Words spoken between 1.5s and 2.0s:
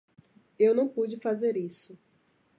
isso.